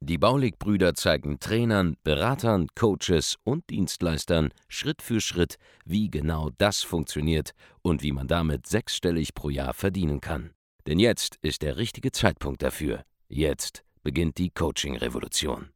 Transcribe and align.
Die 0.00 0.18
Baulig-Brüder 0.18 0.94
zeigen 0.94 1.40
Trainern, 1.40 1.96
Beratern, 2.04 2.68
Coaches 2.74 3.36
und 3.44 3.68
Dienstleistern 3.70 4.50
Schritt 4.68 5.02
für 5.02 5.20
Schritt, 5.20 5.56
wie 5.84 6.10
genau 6.10 6.50
das 6.58 6.82
funktioniert 6.82 7.52
und 7.82 8.02
wie 8.02 8.12
man 8.12 8.28
damit 8.28 8.66
sechsstellig 8.66 9.34
pro 9.34 9.50
Jahr 9.50 9.74
verdienen 9.74 10.20
kann. 10.20 10.50
Denn 10.86 10.98
jetzt 10.98 11.36
ist 11.42 11.62
der 11.62 11.76
richtige 11.76 12.12
Zeitpunkt 12.12 12.62
dafür. 12.62 13.04
Jetzt 13.28 13.84
beginnt 14.02 14.38
die 14.38 14.50
Coaching-Revolution. 14.50 15.70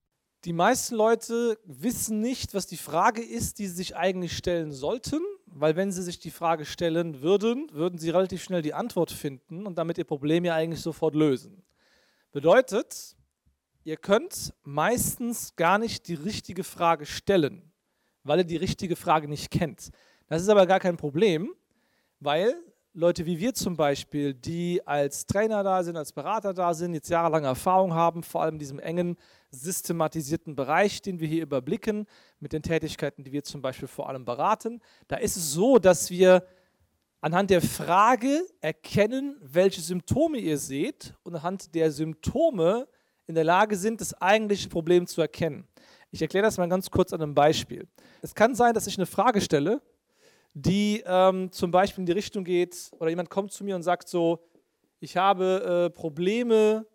Die 0.45 0.53
meisten 0.53 0.97
Leute 0.97 1.59
wissen 1.65 2.21
nicht, 2.21 2.53
was 2.53 2.67
die 2.67 2.77
Frage 2.77 3.23
ist, 3.23 3.59
die 3.59 3.69
sie 3.69 3.75
sich 3.75 3.97
eigentlich 3.97 4.37
stellen 4.37 4.73
sollten, 4.73 5.21
weil 5.47 5.77
wenn 5.77 5.93
sie 5.93 6.03
sich 6.03 6.19
die 6.19 6.31
Frage 6.33 6.65
stellen 6.65 7.23
würden, 7.23 7.69
würden 7.73 7.99
sie 7.99 8.11
relativ 8.11 8.43
schnell 8.43 8.63
die 8.63 8.75
Antwort 8.75 9.13
finden 9.13 9.67
und 9.67 9.79
damit 9.79 9.99
ihr 9.99 10.05
Problem 10.05 10.45
ja 10.45 10.55
eigentlich 10.55 10.81
sofort 10.81 11.15
lösen. 11.15 11.63
Bedeutet, 12.33 13.15
ihr 13.85 13.97
könnt 13.97 14.55
meistens 14.63 15.57
gar 15.57 15.79
nicht 15.79 16.09
die 16.09 16.15
richtige 16.15 16.65
Frage 16.65 17.07
stellen, 17.07 17.73
weil 18.23 18.41
ihr 18.41 18.45
die 18.45 18.57
richtige 18.57 18.97
Frage 18.97 19.29
nicht 19.29 19.51
kennt. 19.51 19.91
Das 20.29 20.43
ist 20.43 20.49
aber 20.49 20.67
gar 20.67 20.81
kein 20.81 20.97
Problem, 20.97 21.55
weil 22.21 22.55
Leute 22.95 23.25
wie 23.25 23.39
wir 23.39 23.55
zum 23.55 23.75
Beispiel, 23.75 24.35
die 24.35 24.87
als 24.87 25.25
Trainer 25.25 25.63
da 25.63 25.83
sind, 25.83 25.97
als 25.97 26.13
Berater 26.13 26.53
da 26.53 26.75
sind, 26.75 26.93
jetzt 26.93 27.09
jahrelange 27.09 27.47
Erfahrung 27.47 27.95
haben, 27.95 28.23
vor 28.23 28.43
allem 28.43 28.57
in 28.57 28.59
diesem 28.59 28.79
engen, 28.79 29.17
systematisierten 29.51 30.55
Bereich, 30.55 31.01
den 31.01 31.19
wir 31.19 31.27
hier 31.27 31.43
überblicken, 31.43 32.07
mit 32.39 32.53
den 32.53 32.63
Tätigkeiten, 32.63 33.25
die 33.25 33.33
wir 33.33 33.45
zum 33.45 33.63
Beispiel 33.63 33.89
vor 33.89 34.11
allem 34.11 34.27
beraten, 34.27 34.81
da 35.09 35.17
ist 35.17 35.37
es 35.37 35.53
so, 35.53 35.79
dass 35.79 36.11
wir 36.11 36.47
anhand 37.23 37.49
der 37.49 37.63
Frage 37.63 38.47
erkennen, 38.61 39.37
welche 39.41 39.81
Symptome 39.81 40.39
ihr 40.39 40.59
seht 40.59 41.15
und 41.23 41.35
anhand 41.35 41.75
der 41.75 41.93
Symptome 41.93 42.89
in 43.33 43.37
der 43.37 43.45
Lage 43.45 43.77
sind, 43.77 44.03
das 44.03 44.13
eigentliche 44.21 44.69
Problem 44.69 45.07
zu 45.07 45.23
erkennen. 45.23 45.67
Ich 46.11 46.21
erkläre 46.21 46.45
das 46.45 46.59
mal 46.59 46.69
ganz 46.69 46.91
kurz 46.91 47.15
an 47.15 47.23
einem 47.23 47.35
Beispiel. 47.35 47.89
Es 48.21 48.35
kann 48.35 48.55
sein, 48.55 48.75
dass 48.75 48.87
ich 48.87 48.99
eine 48.99 49.07
Frage 49.07 49.41
stelle, 49.41 49.81
die 50.53 51.03
ähm, 51.07 51.51
zum 51.51 51.71
Beispiel 51.71 52.03
in 52.03 52.07
die 52.07 52.13
Richtung 52.13 52.45
geht, 52.45 52.91
oder 52.99 53.09
jemand 53.09 53.31
kommt 53.31 53.51
zu 53.51 53.65
mir 53.65 53.75
und 53.75 53.83
sagt 53.83 54.07
so, 54.07 54.45
ich 55.01 55.17
habe 55.17 55.87
äh, 55.87 55.91
Probleme, 55.91 56.87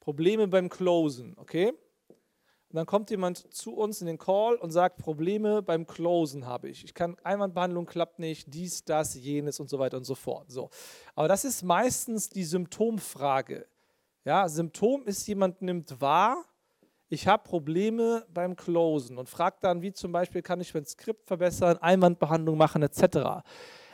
Probleme 0.00 0.48
beim 0.48 0.68
Closen, 0.68 1.34
okay? 1.36 1.68
Und 1.68 2.76
dann 2.76 2.86
kommt 2.86 3.08
jemand 3.10 3.52
zu 3.54 3.76
uns 3.76 4.00
in 4.00 4.08
den 4.08 4.18
Call 4.18 4.56
und 4.56 4.72
sagt, 4.72 4.98
Probleme 4.98 5.62
beim 5.62 5.86
Closen 5.86 6.44
habe 6.44 6.68
ich. 6.68 6.82
Ich 6.82 6.92
kann, 6.92 7.16
Einwandbehandlung 7.22 7.86
klappt 7.86 8.18
nicht, 8.18 8.52
dies, 8.52 8.84
das, 8.84 9.14
jenes 9.14 9.60
und 9.60 9.70
so 9.70 9.78
weiter 9.78 9.96
und 9.96 10.04
so 10.04 10.16
fort. 10.16 10.50
So. 10.50 10.70
Aber 11.14 11.28
das 11.28 11.44
ist 11.44 11.62
meistens 11.62 12.28
die 12.30 12.44
Symptomfrage. 12.44 13.68
Ja, 14.24 14.46
Symptom 14.48 15.06
ist, 15.06 15.26
jemand 15.26 15.62
nimmt 15.62 15.98
wahr, 16.00 16.44
ich 17.08 17.26
habe 17.26 17.42
Probleme 17.42 18.26
beim 18.32 18.54
Closen 18.54 19.16
und 19.16 19.30
fragt 19.30 19.64
dann, 19.64 19.80
wie 19.80 19.92
zum 19.92 20.12
Beispiel, 20.12 20.42
kann 20.42 20.60
ich 20.60 20.74
mein 20.74 20.84
Skript 20.84 21.26
verbessern, 21.26 21.78
Einwandbehandlung 21.78 22.58
machen, 22.58 22.82
etc. 22.82 23.42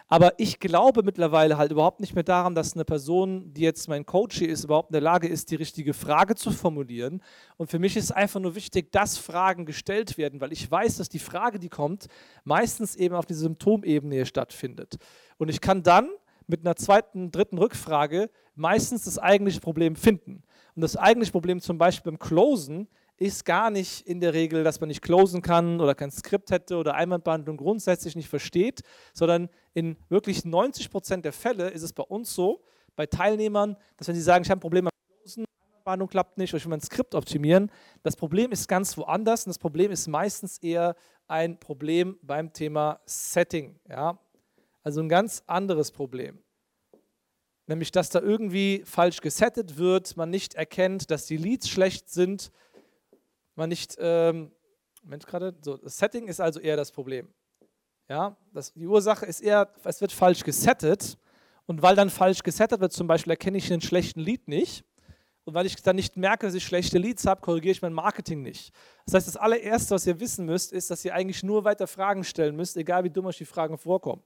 Aber 0.09 0.35
ich 0.39 0.59
glaube 0.59 1.03
mittlerweile 1.05 1.57
halt 1.57 1.71
überhaupt 1.71 2.01
nicht 2.01 2.15
mehr 2.15 2.25
daran, 2.25 2.57
dass 2.57 2.75
eine 2.75 2.85
Person, 2.85 3.53
die 3.55 3.63
jetzt 3.63 3.89
mein 3.89 4.05
Coach 4.05 4.43
ist, 4.43 4.65
überhaupt 4.65 4.91
in 4.91 4.95
der 4.95 5.01
Lage 5.01 5.29
ist, 5.29 5.51
die 5.53 5.57
richtige 5.57 5.95
Frage 5.95 6.35
zu 6.35 6.51
formulieren. 6.51 7.23
Und 7.57 7.71
für 7.71 7.79
mich 7.79 7.97
ist 7.97 8.11
einfach 8.11 8.41
nur 8.41 8.57
wichtig, 8.57 8.91
dass 8.91 9.17
Fragen 9.19 9.65
gestellt 9.65 10.19
werden, 10.19 10.41
weil 10.41 10.53
ich 10.53 10.69
weiß, 10.69 10.97
dass 10.97 11.09
die 11.09 11.19
Frage, 11.21 11.61
die 11.61 11.69
kommt, 11.69 12.07
meistens 12.43 12.97
eben 12.97 13.15
auf 13.15 13.27
dieser 13.27 13.43
Symptomebene 13.43 14.27
stattfindet. 14.27 14.97
Und 15.39 15.49
ich 15.49 15.61
kann 15.61 15.85
dann 15.85 16.11
mit 16.47 16.61
einer 16.61 16.77
zweiten, 16.77 17.31
dritten 17.31 17.59
Rückfrage 17.59 18.31
meistens 18.57 19.05
das 19.05 19.19
eigentliche 19.19 19.61
Problem 19.61 19.95
finden. 19.95 20.43
Und 20.75 20.83
das 20.83 20.97
eigentliche 20.97 21.33
Problem 21.33 21.61
zum 21.61 21.79
Beispiel 21.79 22.13
beim 22.13 22.19
Closen 22.19 22.89
ist 23.19 23.45
gar 23.45 23.71
nicht 23.71 24.07
in 24.07 24.21
der 24.21 24.35
Regel, 24.35 24.63
dass 24.63 24.81
man 24.81 24.89
nicht 24.89 25.01
closen 25.01 25.41
kann 25.41 25.81
oder 25.81 25.95
kein 25.95 26.11
Skript 26.11 26.51
hätte 26.51 26.77
oder 26.77 26.95
Einwandbehandlung 26.95 27.57
grundsätzlich 27.57 28.15
nicht 28.15 28.29
versteht, 28.29 28.83
sondern 29.15 29.49
in 29.73 29.97
wirklich 30.09 30.45
90 30.45 30.91
Prozent 30.91 31.25
der 31.25 31.33
Fälle 31.33 31.69
ist 31.71 31.83
es 31.83 31.93
bei 31.93 32.03
uns 32.03 32.35
so, 32.35 32.63
bei 32.95 33.07
Teilnehmern, 33.07 33.77
dass 33.97 34.09
wenn 34.09 34.15
sie 34.15 34.21
sagen, 34.21 34.45
ich 34.45 34.51
habe 34.51 34.59
ein 34.59 34.61
Problem 34.61 34.85
beim 34.85 34.91
Closen, 35.23 35.45
Einwandbehandlung 35.87 36.09
klappt 36.09 36.39
nicht 36.39 36.53
oder 36.53 36.59
ich 36.59 36.65
will 36.65 36.71
mein 36.71 36.81
Skript 36.81 37.15
optimieren, 37.15 37.71
das 38.03 38.17
Problem 38.17 38.53
ist 38.53 38.69
ganz 38.69 38.97
woanders 38.99 39.47
und 39.47 39.51
das 39.51 39.59
Problem 39.59 39.91
ist 39.91 40.09
meistens 40.09 40.59
eher 40.59 40.95
ein 41.27 41.59
Problem 41.59 42.19
beim 42.23 42.53
Thema 42.53 43.01
Setting. 43.07 43.79
Ja? 43.89 44.19
Also 44.83 45.01
ein 45.01 45.09
ganz 45.09 45.43
anderes 45.47 45.91
Problem. 45.91 46.39
Nämlich, 47.67 47.91
dass 47.91 48.11
da 48.11 48.21
irgendwie 48.21 48.83
falsch 48.85 49.21
gesettet 49.21 49.77
wird, 49.77 50.17
man 50.17 50.31
nicht 50.31 50.55
erkennt, 50.55 51.11
dass 51.11 51.27
die 51.27 51.37
Leads 51.37 51.69
schlecht 51.69 52.09
sind, 52.09 52.53
man 53.57 53.69
nicht, 53.69 53.97
ähm, 53.99 54.53
Moment 55.03 55.27
gerade, 55.27 55.55
so, 55.63 55.77
das 55.77 55.97
Setting 55.97 56.29
ist 56.29 56.41
also 56.41 56.61
eher 56.61 56.77
das 56.77 56.93
Problem. 56.93 57.29
Ja, 58.09 58.37
das, 58.53 58.73
die 58.73 58.87
Ursache 58.87 59.27
ist 59.27 59.41
eher, 59.41 59.69
es 59.83 60.01
wird 60.01 60.13
falsch 60.13 60.45
gesettet 60.45 61.19
und 61.67 61.83
weil 61.83 61.97
dann 61.97 62.11
falsch 62.11 62.45
gesettet 62.45 62.81
wird, 62.81 62.93
zum 62.93 63.09
Beispiel 63.09 63.33
erkenne 63.33 63.59
ich 63.59 63.73
einen 63.73 63.83
schlechten 63.83 64.21
Lead 64.21 64.47
nicht 64.47 64.85
und 65.45 65.55
weil 65.55 65.67
ich 65.67 65.75
dann 65.83 65.97
nicht 65.97 66.17
merke, 66.17 66.47
dass 66.47 66.55
ich 66.55 66.65
schlechte 66.65 66.99
Leads 66.99 67.27
habe, 67.27 67.41
korrigiere 67.41 67.73
ich 67.73 67.83
mein 67.83 67.93
Marketing 67.93 68.43
nicht. 68.43 68.73
Das 69.07 69.15
heißt, 69.15 69.29
das 69.29 69.37
allererste, 69.37 69.95
was 69.95 70.07
ihr 70.07 70.21
wissen 70.21 70.47
müsst, 70.47 70.73
ist, 70.73 70.91
dass 70.91 71.05
ihr 71.05 71.15
eigentlich 71.15 71.43
nur 71.43 71.65
weiter 71.65 71.89
Fragen 71.89 72.23
stellen 72.23 72.55
müsst, 72.55 72.77
egal 72.77 73.03
wie 73.03 73.11
dumm 73.11 73.27
euch 73.27 73.39
die 73.39 73.45
Fragen 73.45 73.77
vorkommen. 73.77 74.23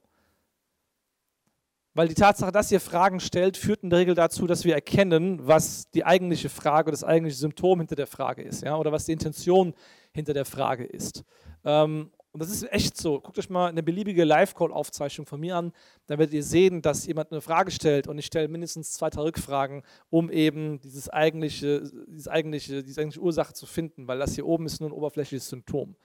Weil 1.93 2.07
die 2.07 2.13
Tatsache, 2.13 2.53
dass 2.53 2.71
ihr 2.71 2.79
Fragen 2.79 3.19
stellt, 3.19 3.57
führt 3.57 3.83
in 3.83 3.89
der 3.89 3.99
Regel 3.99 4.15
dazu, 4.15 4.47
dass 4.47 4.63
wir 4.63 4.73
erkennen, 4.73 5.45
was 5.45 5.89
die 5.91 6.05
eigentliche 6.05 6.47
Frage, 6.47 6.89
das 6.89 7.03
eigentliche 7.03 7.37
Symptom 7.37 7.79
hinter 7.79 7.95
der 7.95 8.07
Frage 8.07 8.41
ist, 8.43 8.63
ja, 8.63 8.77
oder 8.77 8.93
was 8.93 9.05
die 9.05 9.11
Intention 9.11 9.73
hinter 10.13 10.33
der 10.33 10.45
Frage 10.45 10.85
ist. 10.85 11.25
Ähm, 11.65 12.11
und 12.33 12.41
das 12.41 12.49
ist 12.49 12.71
echt 12.71 12.95
so. 12.95 13.19
Guckt 13.19 13.37
euch 13.39 13.49
mal 13.49 13.67
eine 13.67 13.83
beliebige 13.83 14.23
Live-Call-Aufzeichnung 14.23 15.27
von 15.27 15.41
mir 15.41 15.57
an. 15.57 15.73
Da 16.07 16.17
werdet 16.17 16.33
ihr 16.33 16.43
sehen, 16.43 16.81
dass 16.81 17.05
jemand 17.05 17.31
eine 17.31 17.41
Frage 17.41 17.71
stellt 17.71 18.07
und 18.07 18.17
ich 18.17 18.27
stelle 18.27 18.47
mindestens 18.47 18.93
zwei, 18.93 19.09
drei 19.09 19.23
Rückfragen, 19.23 19.83
um 20.09 20.31
eben 20.31 20.79
dieses 20.79 21.09
eigentliche, 21.09 21.81
dieses 22.07 22.29
eigentliche, 22.29 22.83
diese 22.83 23.01
eigentliche 23.01 23.21
Ursache 23.21 23.51
zu 23.51 23.65
finden, 23.65 24.07
weil 24.07 24.17
das 24.17 24.35
hier 24.35 24.45
oben 24.45 24.65
ist 24.65 24.79
nur 24.79 24.89
ein 24.89 24.93
oberflächliches 24.93 25.49
Symptom. 25.49 25.97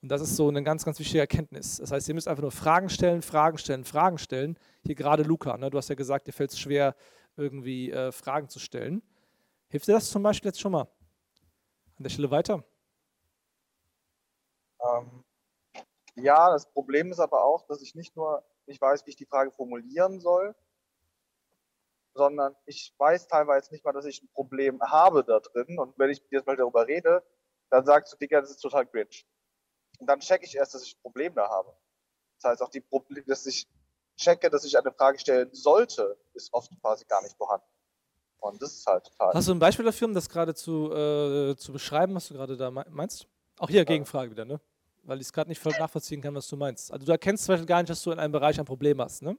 Und 0.00 0.10
das 0.10 0.20
ist 0.20 0.36
so 0.36 0.48
eine 0.48 0.62
ganz, 0.62 0.84
ganz 0.84 0.98
wichtige 1.00 1.20
Erkenntnis. 1.20 1.78
Das 1.78 1.90
heißt, 1.90 2.08
ihr 2.08 2.14
müsst 2.14 2.28
einfach 2.28 2.42
nur 2.42 2.52
Fragen 2.52 2.88
stellen, 2.88 3.22
Fragen 3.22 3.58
stellen, 3.58 3.84
Fragen 3.84 4.18
stellen. 4.18 4.58
Hier 4.84 4.94
gerade 4.94 5.24
Luca, 5.24 5.56
ne? 5.56 5.70
du 5.70 5.78
hast 5.78 5.88
ja 5.88 5.96
gesagt, 5.96 6.28
dir 6.28 6.32
fällt 6.32 6.52
es 6.52 6.58
schwer, 6.58 6.94
irgendwie 7.36 7.90
äh, 7.90 8.12
Fragen 8.12 8.48
zu 8.48 8.60
stellen. 8.60 9.02
Hilft 9.68 9.88
dir 9.88 9.92
das 9.92 10.10
zum 10.10 10.22
Beispiel 10.22 10.50
jetzt 10.50 10.60
schon 10.60 10.72
mal? 10.72 10.88
An 11.96 12.04
der 12.04 12.10
Stelle 12.10 12.30
weiter? 12.30 12.64
Ähm, 14.80 15.24
ja, 16.14 16.50
das 16.50 16.70
Problem 16.70 17.10
ist 17.10 17.18
aber 17.18 17.44
auch, 17.44 17.66
dass 17.66 17.82
ich 17.82 17.94
nicht 17.94 18.16
nur 18.16 18.44
nicht 18.66 18.80
weiß, 18.80 19.04
wie 19.06 19.10
ich 19.10 19.16
die 19.16 19.26
Frage 19.26 19.50
formulieren 19.50 20.20
soll, 20.20 20.54
sondern 22.14 22.54
ich 22.66 22.94
weiß 22.98 23.28
teilweise 23.28 23.72
nicht 23.72 23.84
mal, 23.84 23.92
dass 23.92 24.04
ich 24.04 24.22
ein 24.22 24.28
Problem 24.32 24.80
habe 24.82 25.24
da 25.24 25.40
drin. 25.40 25.78
Und 25.78 25.98
wenn 25.98 26.10
ich 26.10 26.22
jetzt 26.30 26.46
mal 26.46 26.56
darüber 26.56 26.86
rede, 26.86 27.24
dann 27.70 27.84
sagst 27.84 28.12
du, 28.12 28.16
Digga, 28.16 28.40
das 28.40 28.50
ist 28.50 28.60
total 28.60 28.86
cringe. 28.86 29.08
Und 29.98 30.06
dann 30.06 30.20
checke 30.20 30.44
ich 30.44 30.54
erst, 30.56 30.74
dass 30.74 30.82
ich 30.82 30.96
ein 30.96 31.02
Problem 31.02 31.34
da 31.34 31.48
habe. 31.48 31.72
Das 32.40 32.52
heißt, 32.52 32.62
auch 32.62 32.70
die 32.70 32.80
Probleme, 32.80 33.26
dass 33.26 33.46
ich 33.46 33.66
checke, 34.16 34.50
dass 34.50 34.64
ich 34.64 34.78
eine 34.78 34.92
Frage 34.92 35.18
stellen 35.18 35.48
sollte, 35.52 36.16
ist 36.34 36.52
oft 36.52 36.70
quasi 36.80 37.04
gar 37.04 37.22
nicht 37.22 37.36
vorhanden. 37.36 37.66
Und 38.40 38.62
das 38.62 38.72
ist 38.72 38.86
halt 38.86 39.04
total. 39.04 39.34
Hast 39.34 39.48
du 39.48 39.52
ein 39.52 39.58
Beispiel 39.58 39.84
dafür, 39.84 40.06
um 40.06 40.14
das 40.14 40.28
gerade 40.28 40.54
zu, 40.54 40.92
äh, 40.92 41.56
zu 41.56 41.72
beschreiben, 41.72 42.14
was 42.14 42.28
du 42.28 42.34
gerade 42.34 42.56
da 42.56 42.70
meinst? 42.70 43.26
Auch 43.58 43.68
hier 43.68 43.84
Gegenfrage 43.84 44.30
wieder, 44.30 44.44
ne? 44.44 44.60
Weil 45.02 45.20
ich 45.20 45.26
es 45.26 45.32
gerade 45.32 45.48
nicht 45.48 45.60
voll 45.60 45.72
nachvollziehen 45.78 46.20
kann, 46.20 46.34
was 46.34 46.46
du 46.46 46.56
meinst. 46.56 46.92
Also 46.92 47.04
du 47.04 47.10
erkennst 47.12 47.44
zum 47.44 47.54
Beispiel 47.54 47.66
gar 47.66 47.78
nicht, 47.80 47.90
dass 47.90 48.02
du 48.02 48.12
in 48.12 48.20
einem 48.20 48.32
Bereich 48.32 48.58
ein 48.60 48.66
Problem 48.66 49.00
hast, 49.00 49.22
ne? 49.22 49.36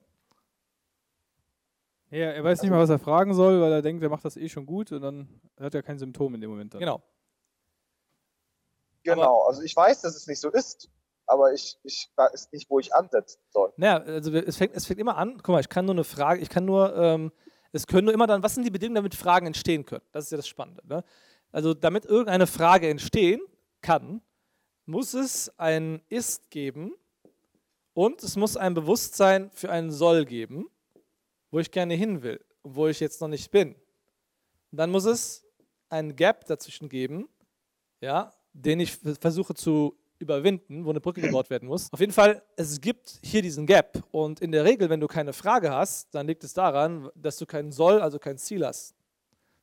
Ja, 2.11 2.31
er 2.31 2.43
weiß 2.43 2.61
nicht 2.63 2.71
mal, 2.71 2.79
was 2.79 2.89
er 2.89 2.99
fragen 2.99 3.33
soll, 3.35 3.61
weil 3.61 3.71
er 3.71 3.81
denkt, 3.81 4.01
er 4.01 4.09
macht 4.09 4.25
das 4.25 4.35
eh 4.35 4.49
schon 4.49 4.65
gut 4.65 4.91
und 4.91 5.01
dann 5.01 5.41
hat 5.59 5.75
er 5.75 5.83
kein 5.83 5.99
Symptom 5.99 6.33
in 6.33 6.41
dem 6.41 6.49
Moment. 6.49 6.73
Dann. 6.73 6.79
Genau. 6.79 7.01
Genau, 9.15 9.43
also 9.43 9.61
ich 9.61 9.75
weiß, 9.75 10.01
dass 10.01 10.15
es 10.15 10.27
nicht 10.27 10.39
so 10.39 10.49
ist, 10.49 10.89
aber 11.25 11.53
ich, 11.53 11.77
ich 11.83 12.11
weiß 12.15 12.51
nicht, 12.51 12.69
wo 12.69 12.79
ich 12.79 12.93
ansetzen 12.93 13.39
soll. 13.51 13.71
Naja, 13.77 14.03
also 14.03 14.31
es 14.33 14.57
fängt, 14.57 14.75
es 14.75 14.85
fängt 14.85 14.99
immer 14.99 15.17
an, 15.17 15.37
guck 15.37 15.49
mal, 15.49 15.59
ich 15.59 15.69
kann 15.69 15.85
nur 15.85 15.95
eine 15.95 16.03
Frage, 16.03 16.41
ich 16.41 16.49
kann 16.49 16.65
nur, 16.65 16.95
ähm, 16.95 17.31
es 17.71 17.85
können 17.85 18.05
nur 18.05 18.13
immer 18.13 18.27
dann, 18.27 18.41
was 18.41 18.55
sind 18.55 18.63
die 18.63 18.71
Bedingungen, 18.71 18.95
damit 18.95 19.15
Fragen 19.15 19.45
entstehen 19.45 19.85
können? 19.85 20.03
Das 20.11 20.25
ist 20.25 20.31
ja 20.31 20.37
das 20.37 20.47
Spannende. 20.47 20.81
Ne? 20.87 21.03
Also 21.51 21.73
damit 21.73 22.05
irgendeine 22.05 22.47
Frage 22.47 22.89
entstehen 22.89 23.41
kann, 23.81 24.21
muss 24.85 25.13
es 25.13 25.51
ein 25.59 26.01
Ist 26.09 26.49
geben 26.49 26.95
Und 27.93 28.23
es 28.23 28.35
muss 28.35 28.57
ein 28.57 28.73
Bewusstsein 28.73 29.51
für 29.51 29.69
einen 29.71 29.91
Soll 29.91 30.25
geben, 30.25 30.69
wo 31.51 31.59
ich 31.59 31.69
gerne 31.69 31.95
hin 31.95 32.23
will 32.23 32.43
und 32.61 32.75
wo 32.75 32.87
ich 32.87 32.99
jetzt 32.99 33.21
noch 33.21 33.27
nicht 33.27 33.51
bin. 33.51 33.75
Und 34.71 34.77
dann 34.77 34.89
muss 34.89 35.05
es 35.05 35.45
einen 35.89 36.15
Gap 36.15 36.45
dazwischen 36.45 36.87
geben, 36.89 37.27
ja, 37.99 38.33
den 38.53 38.79
ich 38.79 38.95
versuche 39.19 39.53
zu 39.53 39.95
überwinden, 40.19 40.85
wo 40.85 40.89
eine 40.89 40.99
Brücke 40.99 41.21
gebaut 41.21 41.49
werden 41.49 41.67
muss. 41.67 41.91
Auf 41.93 41.99
jeden 41.99 42.11
Fall, 42.11 42.43
es 42.57 42.79
gibt 42.81 43.19
hier 43.23 43.41
diesen 43.41 43.65
Gap. 43.65 44.03
Und 44.11 44.41
in 44.41 44.51
der 44.51 44.65
Regel, 44.65 44.89
wenn 44.89 44.99
du 44.99 45.07
keine 45.07 45.33
Frage 45.33 45.71
hast, 45.71 46.13
dann 46.13 46.27
liegt 46.27 46.43
es 46.43 46.53
daran, 46.53 47.09
dass 47.15 47.37
du 47.37 47.45
keinen 47.45 47.71
Soll, 47.71 48.01
also 48.01 48.19
kein 48.19 48.37
Ziel 48.37 48.65
hast. 48.65 48.93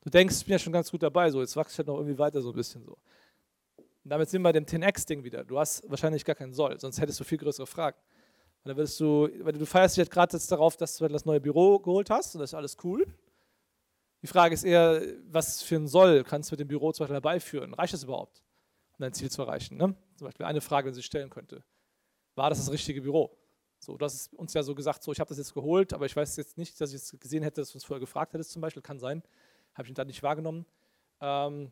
Du 0.03 0.11
denkst, 0.11 0.37
ich 0.39 0.45
bin 0.45 0.53
ja 0.53 0.59
schon 0.59 0.73
ganz 0.73 0.91
gut 0.91 1.03
dabei, 1.03 1.31
so 1.31 1.41
jetzt 1.41 1.57
wachse 1.57 1.73
ich 1.73 1.79
halt 1.79 1.89
noch 1.89 1.97
irgendwie 1.97 2.19
weiter 2.19 2.41
so 2.41 2.51
ein 2.51 2.55
bisschen 2.55 2.83
so. 2.85 2.97
Und 3.77 4.11
damit 4.11 4.31
sind 4.31 4.41
wir 4.41 4.45
bei 4.45 4.53
dem 4.53 4.65
10x-Ding 4.65 5.25
wieder. 5.25 5.45
Du 5.45 5.59
hast 5.59 5.83
wahrscheinlich 5.91 6.25
gar 6.25 6.37
keinen 6.37 6.55
Soll, 6.55 6.79
sonst 6.79 7.01
hättest 7.01 7.19
du 7.21 7.25
viel 7.25 7.39
größere 7.39 7.67
Fragen. 7.67 7.99
Und 8.63 8.69
dann 8.69 8.77
würdest 8.77 8.99
du, 9.01 9.29
weil 9.41 9.53
du 9.53 9.67
feierst 9.67 9.97
dich 9.97 10.03
halt 10.03 10.11
gerade 10.11 10.39
darauf, 10.49 10.77
dass 10.77 10.97
du 10.97 11.09
das 11.09 11.25
neue 11.25 11.41
Büro 11.41 11.81
geholt 11.81 12.09
hast 12.09 12.35
und 12.35 12.41
das 12.41 12.51
ist 12.51 12.55
alles 12.55 12.77
cool. 12.85 13.05
Die 14.23 14.29
Frage 14.29 14.55
ist 14.55 14.65
eher, 14.65 15.03
was 15.29 15.63
für 15.63 15.77
ein 15.77 15.89
Soll 15.89 16.25
kannst 16.25 16.51
du 16.51 16.55
mit 16.55 16.61
dem 16.61 16.69
Büro 16.69 16.93
zum 16.93 17.05
Beispiel 17.05 17.17
herbeiführen? 17.17 17.75
Reicht 17.75 17.93
das 17.93 18.05
überhaupt, 18.05 18.45
um 18.99 19.03
dein 19.03 19.13
Ziel 19.13 19.31
zu 19.31 19.43
erreichen? 19.43 19.77
Ne? 19.77 19.95
Zum 20.17 20.27
Beispiel 20.27 20.47
eine 20.47 20.61
Frage, 20.61 20.91
die 20.91 20.95
sich 20.95 21.07
stellen 21.07 21.31
könnte. 21.31 21.63
War 22.35 22.51
das 22.51 22.59
das 22.59 22.71
richtige 22.71 23.03
Büro? 23.03 23.37
So, 23.79 23.97
du 23.97 24.05
hast 24.05 24.33
uns 24.35 24.55
ja 24.55 24.63
so 24.63 24.75
gesagt, 24.75 25.03
so, 25.03 25.13
ich 25.13 25.21
habe 25.21 25.29
das 25.29 25.39
jetzt 25.39 25.55
geholt, 25.55 25.93
aber 25.93 26.07
ich 26.07 26.17
weiß 26.17 26.37
jetzt 26.37 26.57
nicht, 26.59 26.81
dass 26.81 26.91
ich 26.91 26.97
es 26.97 27.17
gesehen 27.21 27.43
hätte, 27.43 27.61
dass 27.61 27.71
du 27.73 27.77
uns 27.77 27.85
vorher 27.85 28.01
gefragt 28.01 28.33
hättest 28.33 28.51
zum 28.53 28.63
Beispiel. 28.63 28.83
Kann 28.83 28.99
sein. 28.99 29.23
Habe 29.75 29.85
ich 29.85 29.91
ihn 29.91 29.95
dann 29.95 30.07
nicht 30.07 30.23
wahrgenommen. 30.23 30.65
Ähm, 31.21 31.71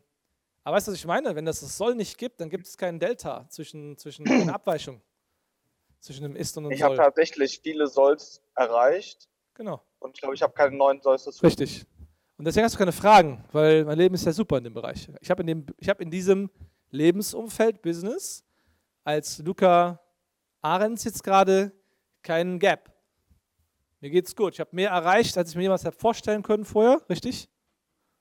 aber 0.63 0.75
weißt 0.77 0.87
du, 0.87 0.91
was 0.91 0.99
ich 0.99 1.05
meine? 1.05 1.35
Wenn 1.35 1.45
das 1.45 1.59
das 1.61 1.77
Soll 1.77 1.95
nicht 1.95 2.17
gibt, 2.17 2.39
dann 2.41 2.49
gibt 2.49 2.67
es 2.67 2.77
keinen 2.77 2.99
Delta 2.99 3.47
zwischen, 3.49 3.97
zwischen 3.97 4.27
einer 4.27 4.53
Abweichung 4.55 5.01
zwischen 5.99 6.21
dem 6.23 6.35
Ist 6.35 6.55
und 6.57 6.65
dem 6.65 6.71
Ich 6.73 6.79
Soll. 6.79 6.89
habe 6.89 6.97
tatsächlich 6.97 7.59
viele 7.63 7.87
Solls 7.87 8.41
erreicht 8.55 9.27
Genau, 9.55 9.81
und 9.99 10.11
ich 10.15 10.21
glaube, 10.21 10.35
ich 10.35 10.41
habe 10.43 10.53
keine 10.53 10.75
neuen 10.75 11.01
Solls 11.01 11.23
dazu. 11.23 11.43
richtig. 11.45 11.85
Und 12.37 12.45
deswegen 12.45 12.65
hast 12.65 12.73
du 12.75 12.77
keine 12.79 12.91
Fragen, 12.91 13.43
weil 13.53 13.85
mein 13.85 13.97
Leben 13.97 14.13
ist 14.13 14.25
ja 14.25 14.33
super 14.33 14.57
in 14.57 14.65
dem 14.65 14.73
Bereich. 14.73 15.09
Ich 15.21 15.31
habe 15.31 15.41
in, 15.41 15.47
dem- 15.47 15.65
ich 15.77 15.87
hab 15.89 16.01
in 16.01 16.11
diesem 16.11 16.49
Lebensumfeld, 16.91 17.81
Business, 17.81 18.43
als 19.03 19.39
Luca 19.39 19.99
Ahrens 20.61 21.03
jetzt 21.03 21.23
gerade 21.23 21.71
keinen 22.23 22.59
Gap. 22.59 22.91
Mir 24.01 24.09
geht's 24.09 24.35
gut. 24.35 24.53
Ich 24.53 24.59
habe 24.59 24.69
mehr 24.73 24.89
erreicht, 24.89 25.37
als 25.37 25.51
ich 25.51 25.55
mir 25.55 25.63
jemals 25.63 25.85
habe 25.85 25.95
vorstellen 25.95 26.43
können 26.43 26.65
vorher, 26.65 27.01
richtig? 27.09 27.49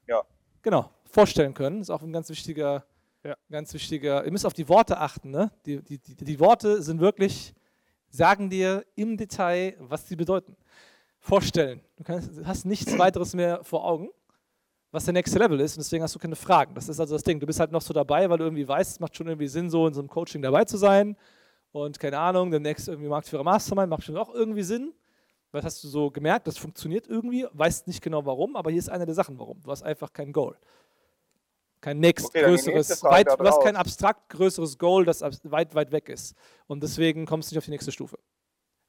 Ja. 0.07 0.23
Genau, 0.63 0.91
vorstellen 1.07 1.55
können. 1.55 1.81
Ist 1.81 1.91
auch 1.91 2.03
ein 2.03 2.13
ganz 2.13 2.29
wichtiger, 2.29 2.85
Ja. 3.23 3.37
ganz 3.51 3.73
wichtiger. 3.75 4.25
Ihr 4.25 4.31
müsst 4.33 4.47
auf 4.47 4.53
die 4.53 4.69
Worte 4.69 4.99
achten. 4.99 5.31
Ne? 5.31 5.51
Die, 5.67 5.83
die, 5.83 5.99
die, 5.99 6.17
die 6.17 6.41
Worte 6.41 6.83
sind 6.83 7.01
wirklich, 7.01 7.55
sagen 8.11 8.51
dir 8.51 8.85
im 8.95 9.17
Detail, 9.17 9.77
was 9.79 10.07
sie 10.09 10.17
bedeuten. 10.17 10.57
Vorstellen. 11.19 11.81
Du 11.97 12.05
kannst, 12.05 12.31
hast 12.45 12.67
nichts 12.67 12.99
weiteres 12.99 13.35
mehr 13.35 13.65
vor 13.65 13.85
Augen, 13.87 14.11
was 14.95 15.05
der 15.05 15.13
nächste 15.13 15.41
Level 15.41 15.59
ist 15.59 15.77
und 15.77 15.83
deswegen 15.83 16.05
hast 16.05 16.15
du 16.15 16.21
keine 16.21 16.37
Fragen. 16.37 16.73
Das 16.75 16.89
ist 16.89 17.01
also 17.01 17.17
das 17.17 17.25
Ding. 17.25 17.41
Du 17.41 17.47
bist 17.47 17.59
halt 17.59 17.73
noch 17.73 17.83
so 17.83 17.93
dabei, 17.93 18.31
weil 18.31 18.39
du 18.39 18.45
irgendwie 18.45 18.67
weißt, 18.67 18.93
es 18.93 19.01
macht 19.01 19.17
schon 19.17 19.27
irgendwie 19.27 19.49
Sinn, 19.49 19.69
so 19.69 19.89
in 19.89 19.93
so 19.93 20.01
einem 20.01 20.09
Coaching 20.09 20.41
dabei 20.41 20.65
zu 20.65 20.77
sein. 20.77 21.17
Und 21.73 21.99
keine 21.99 22.17
Ahnung, 22.17 22.53
demnächst 22.53 22.87
irgendwie 22.87 23.09
Marktführer 23.09 23.43
Mastermind 23.43 23.91
macht 23.91 24.05
schon 24.05 24.17
auch 24.17 24.33
irgendwie 24.33 24.63
Sinn. 24.63 24.95
Was 25.51 25.65
hast 25.65 25.83
du 25.83 25.89
so 25.89 26.13
gemerkt? 26.13 26.47
Das 26.47 26.59
funktioniert 26.59 27.09
irgendwie, 27.09 27.45
weißt 27.53 27.89
nicht 27.89 28.03
genau 28.03 28.25
warum, 28.25 28.55
aber 28.55 28.71
hier 28.71 28.79
ist 28.79 28.89
eine 28.89 29.05
der 29.05 29.17
Sachen, 29.17 29.37
warum. 29.39 29.61
Du 29.63 29.71
hast 29.73 29.83
einfach 29.83 30.13
kein 30.13 30.33
Goal. 30.33 30.57
Kein 31.81 31.99
nächst 31.99 32.27
Okay, 32.27 32.43
größeres, 32.45 33.03
weit, 33.03 33.27
du 33.27 33.45
hast 33.45 33.63
kein 33.63 33.77
abstrakt 33.77 34.29
größeres 34.29 34.79
Goal, 34.79 35.05
das 35.05 35.23
weit, 35.23 35.75
weit 35.75 35.91
weg 35.91 36.09
ist. 36.09 36.37
Und 36.69 36.85
deswegen 36.85 37.27
kommst 37.27 37.51
du 37.51 37.55
nicht 37.55 37.59
auf 37.59 37.65
die 37.65 37.73
nächste 37.73 37.91
Stufe. 37.91 38.19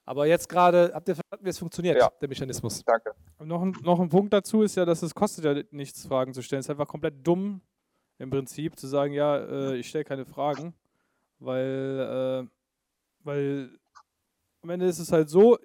Aber 0.05 0.27
jetzt 0.27 0.47
gerade, 0.47 0.91
habt 0.93 1.07
ihr 1.07 1.15
verstanden, 1.15 1.45
wie 1.45 1.49
es 1.49 1.57
funktioniert, 1.57 1.97
Ja. 1.97 2.11
der 2.21 2.29
Mechanismus? 2.29 2.83
Danke. 2.85 3.11
Noch, 3.43 3.61
ein, 3.61 3.75
noch 3.81 3.99
ein 3.99 4.09
Punkt 4.09 4.31
dazu 4.33 4.61
ist 4.61 4.75
ja, 4.75 4.85
dass 4.85 5.01
es 5.01 5.15
kostet 5.15 5.45
ja 5.45 5.63
nichts, 5.71 6.05
Fragen 6.05 6.33
zu 6.33 6.41
stellen. 6.43 6.59
Es 6.59 6.67
ist 6.67 6.69
einfach 6.69 6.87
komplett 6.87 7.25
dumm, 7.25 7.61
im 8.19 8.29
Prinzip, 8.29 8.77
zu 8.79 8.87
sagen, 8.87 9.13
ja, 9.13 9.37
äh, 9.37 9.75
ich 9.77 9.89
stelle 9.89 10.05
keine 10.05 10.25
Fragen, 10.25 10.73
weil, 11.39 12.45
äh, 12.45 13.25
weil 13.25 13.69
am 14.61 14.69
Ende 14.69 14.85
ist 14.85 14.99
es 14.99 15.11
halt 15.11 15.29
so, 15.29 15.57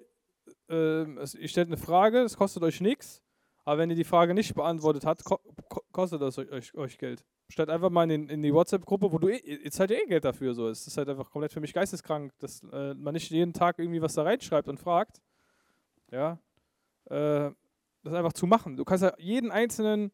äh, 0.69 1.03
es, 1.19 1.35
ihr 1.35 1.47
stellt 1.47 1.67
eine 1.67 1.77
Frage, 1.77 2.19
es 2.21 2.35
kostet 2.35 2.63
euch 2.63 2.81
nichts, 2.81 3.21
aber 3.63 3.77
wenn 3.77 3.89
ihr 3.89 3.95
die 3.95 4.03
Frage 4.03 4.33
nicht 4.33 4.53
beantwortet 4.55 5.05
habt, 5.05 5.23
ko 5.23 5.39
ko 5.69 5.80
kostet 5.91 6.21
das 6.21 6.37
euch, 6.37 6.73
euch, 6.75 6.97
Geld. 6.97 7.23
Statt 7.49 7.69
einfach 7.69 7.89
mal 7.89 8.09
in, 8.09 8.29
in 8.29 8.41
die 8.41 8.53
WhatsApp-Gruppe, 8.53 9.11
wo 9.11 9.17
du 9.17 9.27
eh, 9.27 9.37
ihr 9.37 9.71
zahlt 9.71 9.91
ja 9.91 9.97
eh 9.97 10.05
Geld 10.05 10.25
dafür, 10.25 10.53
so. 10.53 10.69
Es 10.69 10.87
ist 10.87 10.97
halt 10.97 11.09
einfach 11.09 11.29
komplett 11.29 11.53
für 11.53 11.59
mich 11.59 11.73
geisteskrank, 11.73 12.31
dass 12.39 12.63
äh, 12.71 12.93
man 12.93 13.13
nicht 13.13 13.29
jeden 13.31 13.53
Tag 13.53 13.79
irgendwie 13.79 14.01
was 14.01 14.13
da 14.13 14.23
reinschreibt 14.23 14.67
und 14.67 14.79
fragt. 14.79 15.21
Ja, 16.11 16.39
äh, 17.05 17.51
das 18.03 18.13
einfach 18.13 18.33
zu 18.33 18.47
machen. 18.47 18.77
Du 18.77 18.83
kannst 18.83 19.03
ja 19.03 19.13
jeden 19.17 19.51
einzelnen 19.51 20.11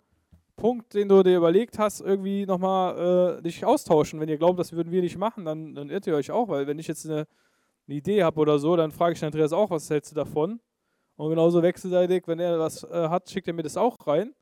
Punkt, 0.57 0.95
den 0.95 1.07
du 1.07 1.21
dir 1.21 1.38
überlegt 1.38 1.77
hast, 1.77 2.01
irgendwie 2.01 2.45
nochmal 2.45 3.38
äh, 3.38 3.41
dich 3.44 3.63
austauschen. 3.63 4.19
Wenn 4.19 4.27
ihr 4.27 4.38
glaubt, 4.38 4.59
das 4.59 4.73
würden 4.73 4.91
wir 4.91 5.01
nicht 5.01 5.18
machen, 5.18 5.45
dann, 5.45 5.75
dann 5.75 5.89
irrt 5.89 6.07
ihr 6.07 6.15
euch 6.15 6.31
auch, 6.31 6.50
weil 6.50 6.65
wenn 6.65 6.80
ich 6.80 6.88
jetzt 6.88 7.06
eine, 7.06 7.27
eine 7.88 7.97
Idee 7.97 8.23
habe 8.23 8.39
oder 8.39 8.57
so, 8.57 8.75
dann 8.75 8.91
frage 8.91 9.13
ich 9.13 9.23
Andreas 9.23 9.53
auch, 9.53 9.69
was 9.69 9.89
hältst 9.89 10.12
du 10.12 10.15
davon? 10.15 10.59
Und 11.15 11.30
genauso 11.30 11.62
wechselseitig, 11.62 12.27
wenn 12.27 12.39
er 12.39 12.59
was 12.59 12.83
äh, 12.83 13.09
hat, 13.09 13.30
schickt 13.30 13.47
er 13.47 13.53
mir 13.53 13.63
das 13.63 13.77
auch 13.77 14.06
rein. 14.07 14.33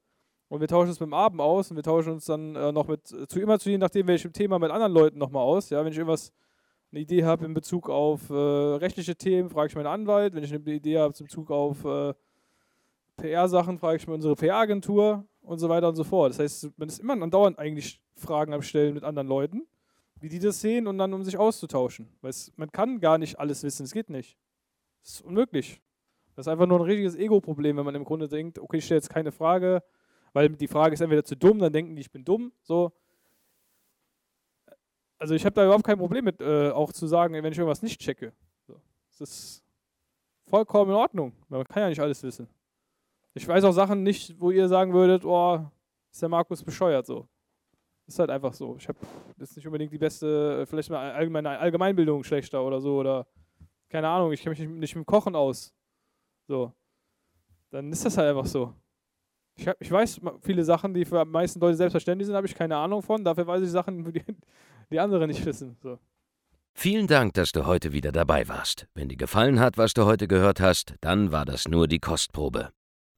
Und 0.47 0.61
wir 0.61 0.67
tauschen 0.67 0.89
uns 0.89 0.99
mit 0.99 1.07
dem 1.07 1.13
Abend 1.13 1.41
aus 1.41 1.71
und 1.71 1.75
wir 1.75 1.83
tauschen 1.83 2.13
uns 2.13 2.25
dann 2.25 2.55
äh, 2.55 2.71
noch 2.71 2.87
mit, 2.87 3.07
zu 3.07 3.39
immer 3.39 3.59
zu 3.59 3.69
je 3.69 3.77
nachdem, 3.77 4.07
welchem 4.07 4.31
Thema 4.31 4.59
mit 4.59 4.71
anderen 4.71 4.93
Leuten 4.93 5.17
nochmal 5.17 5.43
aus. 5.43 5.69
Ja, 5.69 5.83
wenn 5.83 5.91
ich 5.91 5.97
irgendwas, 5.97 6.31
eine 6.91 7.01
Idee 7.01 7.25
habe 7.25 7.45
in 7.45 7.53
Bezug 7.53 7.89
auf 7.89 8.29
äh, 8.29 8.33
rechtliche 8.33 9.15
Themen, 9.15 9.49
frage 9.49 9.67
ich 9.67 9.75
meinen 9.75 9.87
Anwalt. 9.87 10.33
Wenn 10.33 10.43
ich 10.43 10.53
eine 10.53 10.63
Idee 10.71 10.99
habe 10.99 11.13
in 11.17 11.25
Bezug 11.25 11.51
auf 11.51 11.83
äh, 11.83 12.13
PR-Sachen, 13.17 13.79
frage 13.79 13.97
ich 13.97 14.07
mir 14.07 14.13
unsere 14.13 14.35
PR-Agentur 14.35 15.25
und 15.41 15.59
so 15.59 15.67
weiter 15.67 15.89
und 15.89 15.95
so 15.95 16.03
fort. 16.03 16.31
Das 16.31 16.39
heißt, 16.39 16.71
man 16.77 16.87
ist 16.87 16.99
immer 16.99 17.21
andauernd 17.21 17.59
eigentlich 17.59 18.01
Fragen 18.15 18.53
am 18.53 18.61
Stellen 18.61 18.93
mit 18.93 19.03
anderen 19.03 19.27
Leuten, 19.27 19.67
wie 20.19 20.29
die 20.29 20.39
das 20.39 20.61
sehen 20.61 20.87
und 20.87 20.97
dann 20.97 21.13
um 21.13 21.23
sich 21.23 21.37
auszutauschen. 21.37 22.07
Weil 22.21 22.33
man 22.55 22.71
kann 22.71 22.99
gar 22.99 23.17
nicht 23.17 23.39
alles 23.39 23.63
wissen, 23.63 23.83
es 23.83 23.91
geht 23.91 24.09
nicht. 24.09 24.37
Es 25.03 25.15
ist 25.15 25.21
unmöglich. 25.21 25.81
Das 26.35 26.47
ist 26.47 26.51
einfach 26.51 26.65
nur 26.65 26.79
ein 26.79 26.85
richtiges 26.85 27.15
Ego-Problem, 27.15 27.77
wenn 27.77 27.85
man 27.85 27.95
im 27.95 28.03
Grunde 28.03 28.27
denkt, 28.27 28.59
okay, 28.59 28.77
ich 28.77 28.85
stelle 28.85 28.99
jetzt 28.99 29.09
keine 29.09 29.31
Frage, 29.31 29.83
weil 30.35 30.49
die 30.49 30.67
Frage 30.67 30.93
ist 30.93 30.99
entweder 30.99 31.23
zu 31.23 31.37
dumm, 31.37 31.59
dann 31.59 31.71
denken 31.71 31.95
die, 31.95 32.01
ich 32.01 32.11
bin 32.11 32.25
dumm. 32.25 32.51
So. 32.61 32.91
Also 35.17 35.33
ich 35.33 35.45
habe 35.45 35.53
da 35.53 35.63
überhaupt 35.63 35.85
kein 35.85 35.97
Problem 35.97 36.25
mit, 36.25 36.41
äh, 36.41 36.71
auch 36.71 36.91
zu 36.91 37.07
sagen, 37.07 37.33
wenn 37.35 37.53
ich 37.53 37.57
irgendwas 37.57 37.81
nicht 37.81 38.01
checke. 38.01 38.33
So. 38.67 38.81
Das 39.11 39.21
ist 39.21 39.63
vollkommen 40.45 40.91
in 40.91 40.97
Ordnung. 40.97 41.31
Man 41.47 41.63
kann 41.63 41.83
ja 41.83 41.89
nicht 41.89 42.01
alles 42.01 42.21
wissen. 42.21 42.49
Ich 43.33 43.47
weiß 43.47 43.63
auch 43.63 43.71
Sachen 43.71 44.03
nicht, 44.03 44.37
wo 44.37 44.51
ihr 44.51 44.67
sagen 44.67 44.91
würdet, 44.91 45.23
oh, 45.23 45.65
ist 46.11 46.21
der 46.21 46.27
Markus 46.27 46.61
bescheuert 46.61 47.05
so. 47.05 47.29
Ist 48.05 48.19
halt 48.19 48.29
einfach 48.29 48.53
so. 48.53 48.75
Ich 48.75 48.89
habe 48.89 48.99
das 49.37 49.51
ist 49.51 49.55
nicht 49.55 49.67
unbedingt 49.67 49.93
die 49.93 49.97
beste, 49.97 50.63
äh, 50.63 50.65
vielleicht 50.65 50.89
mal 50.89 51.13
allgemeine 51.13 51.57
Allgemeinbildung 51.57 52.25
schlechter 52.25 52.61
oder 52.61 52.81
so 52.81 52.97
oder 52.97 53.25
keine 53.87 54.09
Ahnung, 54.09 54.33
ich 54.33 54.41
kenne 54.41 54.49
mich 54.49 54.59
nicht, 54.59 54.69
nicht 54.69 54.95
mit 54.97 55.05
Kochen 55.05 55.33
aus. 55.33 55.73
So. 56.45 56.73
Dann 57.71 57.89
ist 57.89 58.03
das 58.03 58.17
halt 58.17 58.35
einfach 58.35 58.45
so. 58.45 58.73
Ich, 59.55 59.67
ich 59.79 59.91
weiß 59.91 60.21
viele 60.41 60.63
Sachen, 60.63 60.93
die 60.93 61.05
für 61.05 61.23
die 61.23 61.31
meisten 61.31 61.59
Leute 61.59 61.77
selbstverständlich 61.77 62.27
sind, 62.27 62.35
habe 62.35 62.47
ich 62.47 62.55
keine 62.55 62.77
Ahnung 62.77 63.01
von. 63.01 63.23
Dafür 63.23 63.47
weiß 63.47 63.63
ich 63.63 63.69
Sachen, 63.69 64.11
die, 64.11 64.21
die 64.91 64.99
andere 64.99 65.25
nicht 65.27 65.45
wissen. 65.45 65.77
So. 65.81 65.97
Vielen 66.73 67.07
Dank, 67.07 67.35
dass 67.35 67.53
du 67.53 67.65
heute 67.65 67.93
wieder 67.93 68.11
dabei 68.11 68.49
warst. 68.49 68.87
Wenn 68.93 69.07
dir 69.07 69.15
gefallen 69.15 69.61
hat, 69.61 69.77
was 69.77 69.93
du 69.93 70.03
heute 70.05 70.27
gehört 70.27 70.59
hast, 70.59 70.95
dann 70.99 71.31
war 71.31 71.45
das 71.45 71.69
nur 71.69 71.87
die 71.87 71.99
Kostprobe. 71.99 72.71